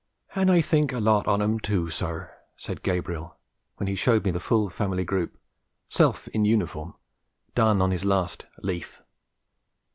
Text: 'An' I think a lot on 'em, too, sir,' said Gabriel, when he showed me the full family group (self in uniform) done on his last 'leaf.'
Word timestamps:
'An' 0.33 0.49
I 0.49 0.61
think 0.61 0.91
a 0.93 0.99
lot 0.99 1.27
on 1.27 1.43
'em, 1.43 1.59
too, 1.59 1.91
sir,' 1.91 2.31
said 2.57 2.81
Gabriel, 2.81 3.37
when 3.77 3.85
he 3.85 3.95
showed 3.95 4.25
me 4.25 4.31
the 4.31 4.39
full 4.39 4.67
family 4.71 5.05
group 5.05 5.37
(self 5.89 6.27
in 6.29 6.43
uniform) 6.43 6.95
done 7.53 7.83
on 7.83 7.91
his 7.91 8.03
last 8.03 8.47
'leaf.' 8.63 9.03